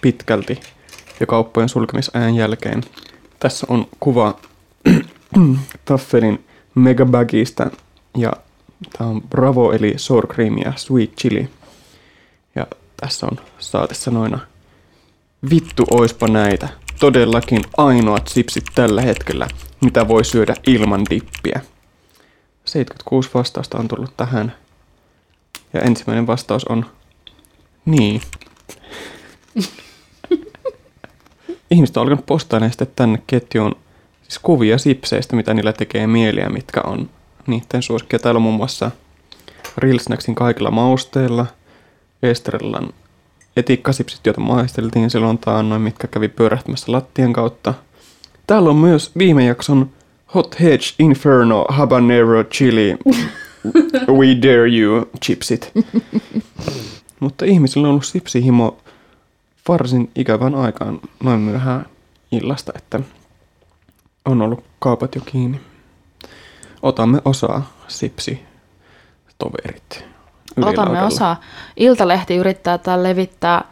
pitkälti 0.00 0.60
jo 1.20 1.26
kauppojen 1.26 1.68
sulkemisajan 1.68 2.34
jälkeen. 2.34 2.82
Tässä 3.40 3.66
on 3.70 3.86
kuva 4.00 4.34
Taffelin 5.84 6.44
megabagista 6.74 7.70
ja 8.16 8.32
tämä 8.98 9.10
on 9.10 9.22
Bravo 9.22 9.72
eli 9.72 9.94
sour 9.96 10.26
cream 10.26 10.58
ja 10.58 10.72
sweet 10.76 11.16
chili. 11.16 11.48
Ja 12.54 12.66
tässä 13.00 13.26
on 13.26 13.40
saatesanoina 13.58 14.38
Vittu 15.50 15.84
oispa 15.90 16.28
näitä. 16.28 16.68
Todellakin 17.00 17.62
ainoat 17.76 18.28
sipsit 18.28 18.64
tällä 18.74 19.02
hetkellä, 19.02 19.48
mitä 19.80 20.08
voi 20.08 20.24
syödä 20.24 20.54
ilman 20.66 21.04
dippiä. 21.10 21.60
76 22.64 23.30
vastausta 23.34 23.78
on 23.78 23.88
tullut 23.88 24.16
tähän. 24.16 24.54
Ja 25.72 25.80
ensimmäinen 25.80 26.26
vastaus 26.26 26.64
on 26.64 26.86
niin. 27.84 28.20
Ihmiset 31.70 31.96
on 31.96 32.02
alkanut 32.02 32.26
postailemaan 32.26 32.70
sitten 32.70 32.88
tänne 32.96 33.22
ketjuun 33.26 33.76
siis 34.22 34.38
kuvia 34.38 34.78
sipseistä, 34.78 35.36
mitä 35.36 35.54
niillä 35.54 35.72
tekee 35.72 36.06
mieliä, 36.06 36.48
mitkä 36.48 36.80
on 36.80 37.10
niiden 37.48 37.82
suosikkia. 37.82 38.18
Täällä 38.18 38.38
on 38.38 38.42
muun 38.42 38.54
muassa 38.54 38.90
Real 39.78 39.98
Snacksin 39.98 40.34
kaikilla 40.34 40.70
mausteilla, 40.70 41.46
Estrellan 42.22 42.88
etikkasipsit, 43.56 44.26
joita 44.26 44.40
maisteltiin 44.40 45.10
silloin 45.10 45.38
taannoin, 45.38 45.82
mitkä 45.82 46.06
kävi 46.06 46.28
pyörähtämässä 46.28 46.92
lattian 46.92 47.32
kautta. 47.32 47.74
Täällä 48.46 48.70
on 48.70 48.76
myös 48.76 49.12
viime 49.18 49.44
jakson 49.44 49.90
Hot 50.34 50.60
Hedge 50.60 50.84
Inferno 50.98 51.64
Habanero 51.68 52.44
Chili 52.44 52.96
We 54.18 54.26
Dare 54.42 54.78
You 54.78 55.08
chipsit. 55.24 55.72
Mutta 57.20 57.44
ihmisillä 57.44 57.86
on 57.86 57.90
ollut 57.90 58.06
sipsihimo 58.06 58.78
varsin 59.68 60.10
ikävän 60.16 60.54
aikaan 60.54 61.00
noin 61.22 61.40
myöhään 61.40 61.86
illasta, 62.32 62.72
että 62.76 63.00
on 64.24 64.42
ollut 64.42 64.64
kaupat 64.78 65.14
jo 65.14 65.20
kiinni. 65.20 65.60
Otamme 66.82 67.20
osaa 67.24 67.70
sipsi 67.88 68.44
toverit. 69.38 70.04
Otamme 70.62 71.02
osaa. 71.02 71.40
Iltalehti 71.76 72.36
yrittää 72.36 72.78
täällä 72.78 73.08
levittää 73.08 73.64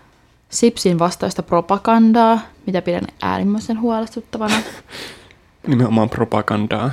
Sipsin 0.48 0.98
vastaista 0.98 1.42
propagandaa, 1.42 2.38
mitä 2.66 2.82
pidän 2.82 3.04
äärimmäisen 3.22 3.80
huolestuttavana. 3.80 4.56
Nimenomaan 5.66 6.10
propagandaa, 6.10 6.90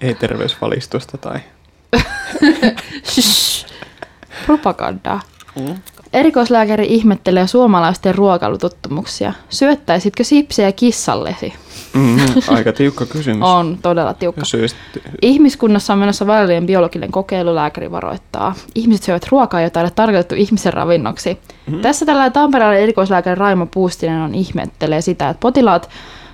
ei 0.00 0.14
terveysvalistusta 0.14 1.18
tai... 1.18 1.40
Propagandaa. 4.46 5.20
Erikoislääkäri 6.12 6.86
ihmettelee 6.88 7.46
suomalaisten 7.46 8.14
ruokailutottumuksia. 8.14 9.32
Syöttäisitkö 9.48 10.24
sipsejä 10.24 10.72
kissallesi? 10.72 11.52
Mm, 11.94 12.16
aika 12.56 12.72
tiukka 12.72 13.06
kysymys. 13.06 13.42
On 13.42 13.78
todella 13.82 14.14
tiukka. 14.14 14.40
Ja 14.40 14.44
syöst, 14.44 14.76
Ihmiskunnassa 15.22 15.92
on 15.92 15.98
menossa 15.98 16.26
vaarallinen 16.26 16.66
biologinen 16.66 17.10
kokeilu, 17.10 17.54
lääkäri 17.54 17.90
varoittaa. 17.90 18.54
Ihmiset 18.74 19.04
syövät 19.04 19.28
ruokaa, 19.30 19.60
jota 19.60 19.80
ei 19.80 19.84
ole 19.84 19.90
tarkoitettu 19.90 20.34
ihmisen 20.34 20.72
ravinnoksi. 20.72 21.38
Mm-hmm. 21.66 21.82
Tässä 21.82 22.06
tällä 22.06 22.30
Tampereella 22.30 22.76
erikoislääkäri 22.76 23.34
Raimo 23.34 23.66
Puustinen 23.66 24.20
on 24.20 24.34
ihmettelee 24.34 25.00
sitä, 25.00 25.28
että 25.28 25.40
potilaat 25.40 25.90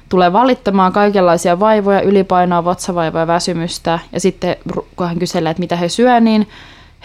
tulee 0.09 0.33
valittamaan 0.33 0.93
kaikenlaisia 0.93 1.61
vaivoja, 1.61 2.01
ylipainoa, 2.01 2.65
vatsavaivoja, 2.65 3.27
väsymystä. 3.27 3.99
Ja 4.13 4.21
sitten 4.21 4.57
kun 4.97 5.07
hän 5.07 5.19
kyselee, 5.19 5.51
että 5.51 5.61
mitä 5.61 5.77
he 5.77 5.89
syö, 5.89 6.21
niin 6.21 6.49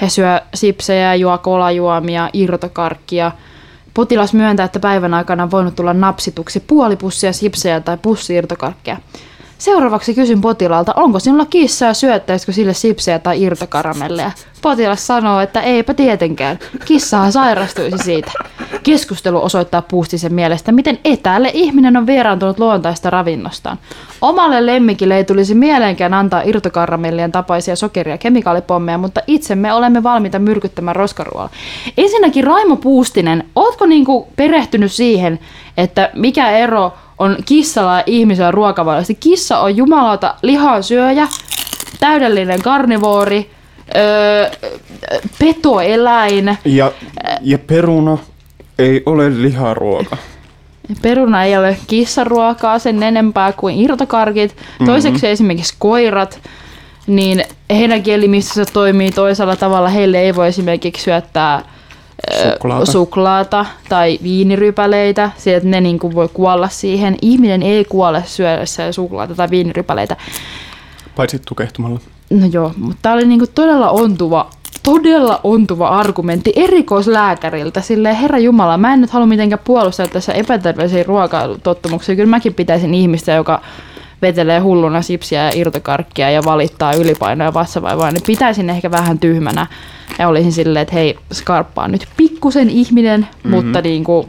he 0.01 0.09
syö 0.09 0.41
sipsejä, 0.53 1.15
juo 1.15 1.37
kolajuomia, 1.37 2.29
irtokarkkia. 2.33 3.31
Potilas 3.93 4.33
myöntää, 4.33 4.63
että 4.63 4.79
päivän 4.79 5.13
aikana 5.13 5.43
on 5.43 5.51
voinut 5.51 5.75
tulla 5.75 5.93
napsituksi 5.93 6.59
puoli 6.59 6.95
pussia 6.95 7.33
sipsejä 7.33 7.79
tai 7.79 7.97
pussi 7.97 8.33
irtokarkkia. 8.33 8.97
Seuraavaksi 9.57 10.13
kysyn 10.13 10.41
potilaalta, 10.41 10.93
onko 10.95 11.19
sinulla 11.19 11.45
kissa 11.45 11.85
ja 11.85 11.93
syöttäisikö 11.93 12.51
sille 12.51 12.73
sipsejä 12.73 13.19
tai 13.19 13.41
irtokaramelleja? 13.41 14.31
Potilas 14.63 15.07
sanoo, 15.07 15.39
että 15.39 15.61
eipä 15.61 15.93
tietenkään. 15.93 16.59
Kissahan 16.85 17.31
sairastuisi 17.31 17.97
siitä. 17.97 18.31
Keskustelu 18.83 19.43
osoittaa 19.43 19.81
Puustisen 19.81 20.33
mielestä, 20.33 20.71
miten 20.71 20.99
etäälle 21.05 21.51
ihminen 21.53 21.97
on 21.97 22.07
vieraantunut 22.07 22.59
luontaista 22.59 23.09
ravinnostaan. 23.09 23.77
Omalle 24.21 24.65
lemmikille 24.65 25.17
ei 25.17 25.23
tulisi 25.23 25.55
mieleenkään 25.55 26.13
antaa 26.13 26.41
irtokaramellien 26.41 27.31
tapaisia 27.31 27.75
sokeria 27.75 28.17
kemikaalipommeja, 28.17 28.97
mutta 28.97 29.21
itse 29.27 29.55
me 29.55 29.73
olemme 29.73 30.03
valmiita 30.03 30.39
myrkyttämään 30.39 30.95
roskaruoalla. 30.95 31.49
Ensinnäkin 31.97 32.43
Raimo 32.43 32.75
Puustinen, 32.75 33.43
ootko 33.55 33.85
niinku 33.85 34.27
perehtynyt 34.35 34.91
siihen, 34.91 35.39
että 35.77 36.09
mikä 36.13 36.51
ero 36.51 36.93
on 37.19 37.37
kissalla 37.45 37.97
ja 37.97 38.03
ihmisellä 38.05 38.51
ruokavaliota. 38.51 39.13
Kissa 39.19 39.59
on 39.59 39.77
jumalauta 39.77 40.35
lihansyöjä, 40.41 41.27
täydellinen 41.99 42.61
karnivoori, 42.61 43.52
öö, 43.95 44.49
petoeläin. 45.39 46.57
ja, 46.65 46.91
ja 47.41 47.59
peruna 47.59 48.17
ei 48.79 49.03
ole 49.05 49.41
liharuoka. 49.41 50.17
Peruna 51.01 51.43
ei 51.43 51.57
ole 51.57 51.77
kissaruokaa 51.87 52.79
sen 52.79 53.03
enempää 53.03 53.51
kuin 53.51 53.75
irtokarkit. 53.75 54.55
Toiseksi 54.85 55.27
esimerkiksi 55.27 55.75
koirat, 55.79 56.39
niin 57.07 57.43
heidän 57.69 58.03
kielimistössä 58.03 58.65
toimii 58.73 59.11
toisella 59.11 59.55
tavalla. 59.55 59.89
Heille 59.89 60.19
ei 60.21 60.35
voi 60.35 60.47
esimerkiksi 60.47 61.03
syöttää 61.03 61.63
Suklaata. 62.53 62.91
suklaata 62.91 63.65
tai 63.89 64.19
viinirypäleitä, 64.23 65.31
sillä 65.37 65.57
että 65.57 65.69
ne 65.69 65.81
niin 65.81 65.99
kuin 65.99 66.15
voi 66.15 66.29
kuolla 66.33 66.67
siihen. 66.67 67.15
Ihminen 67.21 67.63
ei 67.63 67.85
kuole 67.85 68.23
syödessä 68.25 68.91
suklaata 68.91 69.35
tai 69.35 69.49
viinirypäleitä. 69.49 70.15
Paitsi 71.15 71.39
tukehtumalla. 71.39 71.99
No 72.33 72.47
joo, 72.51 72.73
mutta 72.77 72.99
tämä 73.01 73.15
oli 73.15 73.25
niinku 73.25 73.47
todella 73.47 73.89
ontuva, 73.89 74.49
todella 74.83 75.39
ontuva 75.43 75.87
argumentti 75.87 76.53
erikoislääkäriltä. 76.55 77.81
Silleen, 77.81 78.15
herra 78.15 78.39
Jumala, 78.39 78.77
mä 78.77 78.93
en 78.93 79.01
nyt 79.01 79.09
halua 79.09 79.27
mitenkään 79.27 79.61
puolustaa 79.63 80.07
tässä 80.07 80.33
epäterveisiä 80.33 81.03
ruokatottumuksia. 81.03 82.15
Kyllä 82.15 82.29
mäkin 82.29 82.53
pitäisin 82.53 82.93
ihmistä, 82.93 83.31
joka 83.31 83.61
vetelee 84.21 84.59
hulluna 84.59 85.01
sipsiä 85.01 85.43
ja 85.43 85.51
irtokarkkia 85.55 86.31
ja 86.31 86.41
valittaa 86.45 86.93
ylipainoa 86.93 87.47
ja 87.47 87.53
vatsavaivaa, 87.53 88.11
niin 88.11 88.23
pitäisin 88.27 88.69
ehkä 88.69 88.91
vähän 88.91 89.19
tyhmänä. 89.19 89.67
Ja 90.19 90.27
olisin 90.27 90.51
silleen, 90.51 90.81
että 90.83 90.95
hei, 90.95 91.17
skarppaa 91.33 91.87
nyt 91.87 92.07
pikkusen 92.17 92.69
ihminen, 92.69 93.21
mm-hmm. 93.21 93.51
mutta 93.51 93.81
niinku, 93.81 94.27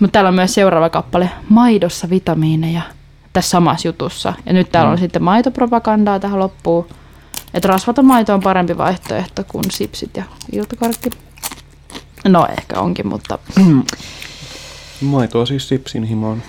mutta 0.00 0.12
täällä 0.12 0.28
on 0.28 0.34
myös 0.34 0.54
seuraava 0.54 0.88
kappale, 0.88 1.30
maidossa 1.48 2.10
vitamiineja 2.10 2.82
tässä 3.36 3.50
samassa 3.50 3.88
jutussa. 3.88 4.32
Ja 4.46 4.52
nyt 4.52 4.72
täällä 4.72 4.90
on 4.90 4.98
sitten 4.98 5.22
maitopropagandaa 5.22 6.20
tähän 6.20 6.38
loppuun. 6.38 6.86
Että 7.54 7.68
rasvaton 7.68 8.04
maito 8.04 8.34
on 8.34 8.40
parempi 8.40 8.78
vaihtoehto 8.78 9.44
kuin 9.48 9.64
sipsit 9.70 10.16
ja 10.16 10.24
iltakarkki. 10.52 11.10
No 12.28 12.46
ehkä 12.58 12.80
onkin, 12.80 13.06
mutta 13.06 13.38
Maitoa 15.00 15.46
siis 15.46 15.68
sipsin 15.68 16.04
himoon. 16.04 16.42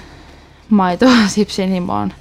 maito 0.70 1.06
sipsin 1.28 1.70
himoon. 1.70 2.14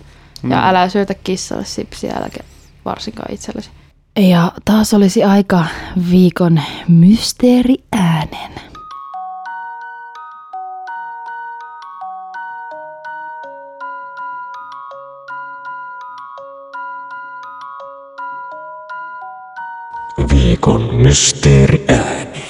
Ja 0.49 0.69
älä 0.69 0.89
syötä 0.89 1.15
kissalle 1.15 1.65
sipsiä, 1.65 2.15
äläkä 2.17 2.41
varsinkaan 2.85 3.33
itsellesi. 3.35 3.71
Ja 4.17 4.53
taas 4.65 4.95
olisi 4.95 5.25
aika 5.25 5.65
viikon 6.11 6.61
mysteeriäänen. 6.89 8.51
Viikon 20.47 20.95
mysteeriääni. 20.95 22.45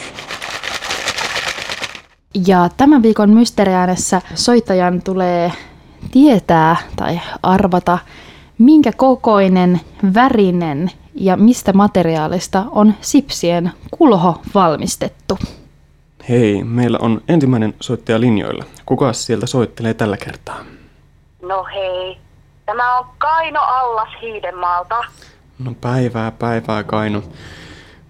Ja 2.47 2.69
tämän 2.77 3.03
viikon 3.03 3.31
mysteeriäänessä 3.31 4.23
soittajan 4.35 5.03
tulee 5.03 5.53
tietää 6.13 6.77
tai 6.97 7.21
arvata, 7.43 7.99
minkä 8.59 8.93
kokoinen, 8.97 9.81
värinen 10.15 10.91
ja 11.15 11.37
mistä 11.37 11.73
materiaalista 11.73 12.65
on 12.71 12.95
sipsien 13.01 13.73
kulho 13.91 14.43
valmistettu. 14.55 15.39
Hei, 16.29 16.65
meillä 16.65 16.99
on 17.01 17.21
ensimmäinen 17.29 17.75
soittaja 17.81 18.21
linjoilla. 18.21 18.65
Kuka 18.87 19.13
sieltä 19.13 19.47
soittelee 19.47 19.95
tällä 19.95 20.17
kertaa? 20.17 20.59
No 21.43 21.65
hei, 21.75 22.19
tämä 22.67 22.99
on 22.99 23.07
Kaino 23.19 23.61
Allas 23.61 24.09
Hiidenmaalta. 24.23 25.05
No 25.59 25.75
päivää, 25.81 26.31
päivää 26.31 26.83
Kaino. 26.83 27.23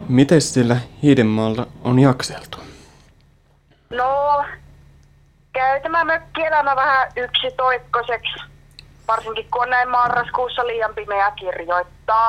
Miten 0.08 0.40
sillä 0.42 0.76
Hiidenmaalla 1.02 1.66
on 1.84 1.98
jakseltu? 1.98 2.58
No, 3.90 4.44
käy 5.52 5.80
tämä 5.80 6.04
mökkielämä 6.04 6.76
vähän 6.76 7.08
yksitoikkoiseksi. 7.16 8.34
Varsinkin 9.08 9.46
kun 9.50 9.62
on 9.62 9.70
näin 9.70 9.88
marraskuussa 9.88 10.66
liian 10.66 10.94
pimeä 10.94 11.30
kirjoittaa. 11.30 12.28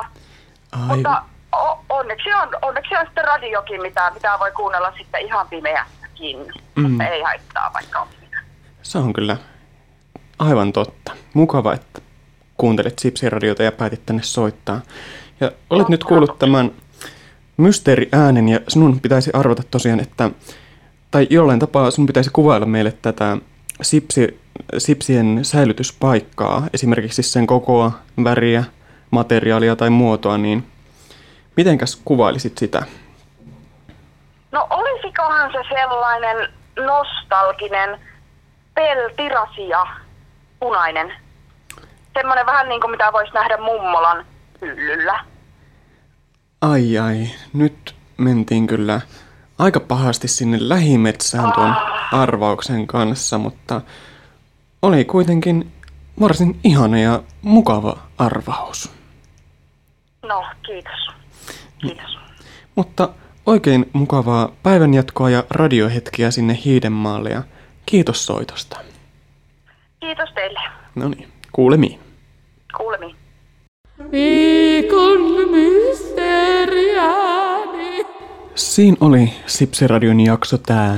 Ai, 0.71 0.79
Mutta 0.87 1.21
o- 1.55 1.79
onneksi, 1.89 2.33
on, 2.33 2.49
onneksi 2.61 2.95
on 2.95 3.05
sitten 3.05 3.25
radiokin, 3.25 3.81
mitä, 3.81 4.11
mitä 4.13 4.37
voi 4.39 4.51
kuunnella 4.51 4.93
sitten 4.97 5.21
ihan 5.21 5.47
pimeässäkin. 5.47 6.37
Mm. 6.75 7.01
Ei 7.01 7.21
haittaa, 7.21 7.71
vaikka 7.73 7.99
on 7.99 8.07
pimeä. 8.07 8.41
se 8.81 8.97
on 8.97 9.13
kyllä 9.13 9.37
aivan 10.39 10.73
totta. 10.73 11.11
Mukava, 11.33 11.73
että 11.73 12.01
kuuntelet 12.57 12.99
Sipsiradiota 12.99 13.63
ja 13.63 13.71
päätit 13.71 14.05
tänne 14.05 14.23
soittaa. 14.23 14.81
Ja 15.39 15.51
olet 15.69 15.89
nyt 15.89 16.03
kuullut 16.03 16.39
tämän 16.39 16.71
mysteeriäänen 17.57 18.49
ja 18.49 18.59
sinun 18.67 18.99
pitäisi 18.99 19.31
arvata 19.33 19.63
tosiaan, 19.71 19.99
että 19.99 20.29
tai 21.11 21.27
jollain 21.29 21.59
tapaa 21.59 21.91
sinun 21.91 22.07
pitäisi 22.07 22.29
kuvailla 22.33 22.65
meille 22.65 22.91
tätä 23.01 23.37
sipsi, 23.81 24.41
sipsien 24.77 25.39
säilytyspaikkaa, 25.45 26.67
esimerkiksi 26.73 27.23
sen 27.23 27.47
kokoa, 27.47 27.91
väriä, 28.23 28.63
materiaalia 29.11 29.75
tai 29.75 29.89
muotoa, 29.89 30.37
niin 30.37 30.67
mitenkäs 31.57 32.01
kuvailisit 32.05 32.57
sitä? 32.57 32.85
No 34.51 34.67
olisikohan 34.69 35.51
se 35.51 35.59
sellainen 35.69 36.53
nostalginen 36.85 37.99
peltirasia, 38.75 39.85
punainen. 40.59 41.13
Semmoinen 42.13 42.45
vähän 42.45 42.69
niin 42.69 42.81
kuin 42.81 42.91
mitä 42.91 43.13
voisi 43.13 43.33
nähdä 43.33 43.57
mummolan 43.57 44.25
hyllyllä. 44.61 45.19
Ai 46.61 46.97
ai, 46.97 47.27
nyt 47.53 47.95
mentiin 48.17 48.67
kyllä 48.67 49.01
aika 49.57 49.79
pahasti 49.79 50.27
sinne 50.27 50.57
lähimetsään 50.61 51.53
tuon 51.53 51.75
arvauksen 52.11 52.87
kanssa, 52.87 53.37
mutta 53.37 53.81
oli 54.81 55.05
kuitenkin 55.05 55.71
varsin 56.19 56.59
ihana 56.63 56.99
ja 56.99 57.23
mukava 57.41 57.97
arvaus. 58.17 58.91
No, 60.27 60.45
kiitos. 60.65 61.15
Kiitos. 61.77 62.17
Mutta 62.75 63.09
oikein 63.45 63.89
mukavaa 63.93 64.51
päivänjatkoa 64.63 65.29
ja 65.29 65.43
radiohetkiä 65.49 66.31
sinne 66.31 66.59
Hiidenmaalle 66.65 67.29
ja 67.29 67.43
kiitos 67.85 68.25
soitosta. 68.25 68.79
Kiitos 69.99 70.29
teille. 70.35 70.59
No 70.95 71.07
niin, 71.09 71.27
kuulemiin. 71.51 71.99
Kuulemiin. 72.77 73.15
Viikon 74.11 75.21
mysteeriääni. 75.51 75.86
Siinä 78.57 78.97
oli 78.99 79.33
Sipsiradion 79.45 80.19
jakso 80.19 80.57
tää. 80.57 80.97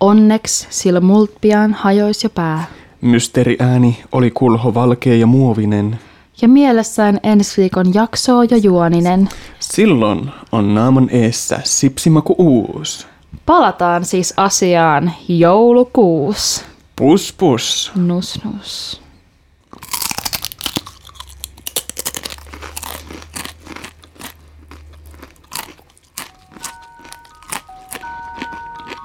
Onneks 0.00 0.66
sillä 0.70 1.00
mult 1.00 1.30
pian 1.40 1.72
hajois 1.72 2.24
jo 2.24 2.30
pää. 2.30 2.64
Mysteeriääni 3.00 4.02
oli 4.12 4.30
kulho 4.30 4.74
valkea 4.74 5.14
ja 5.14 5.26
muovinen. 5.26 5.98
Ja 6.42 6.48
mielessään 6.48 7.20
ensi 7.22 7.60
viikon 7.60 7.94
jaksoo 7.94 8.42
jo 8.42 8.56
juoninen. 8.56 9.28
Silloin 9.58 10.30
on 10.52 10.74
naaman 10.74 11.08
eessä 11.12 11.60
sipsimaku 11.64 12.34
uus. 12.38 13.08
Palataan 13.46 14.04
siis 14.04 14.34
asiaan 14.36 15.12
joulukuussa. 15.28 16.64
Pus 16.96 17.34
pus. 17.38 17.92
Nus 17.96 18.40
nus. 18.44 19.00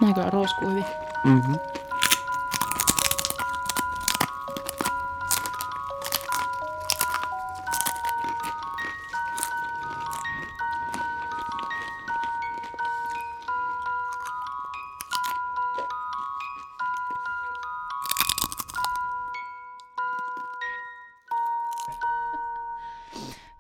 Nää 0.06 0.14
kyllä 0.14 0.30
roiskuu 0.30 0.70
hyvin. 0.70 0.86
Mm-hmm. 1.24 1.56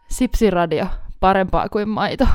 Sipsiradio, 0.10 0.86
parempaa 1.20 1.70
kuin 1.70 1.90
maito. 1.90 2.28